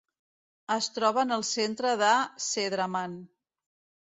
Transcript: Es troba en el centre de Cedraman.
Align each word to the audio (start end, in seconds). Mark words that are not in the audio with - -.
Es 0.75 0.87
troba 0.95 1.25
en 1.29 1.33
el 1.35 1.45
centre 1.49 1.93
de 2.01 2.09
Cedraman. 2.47 3.15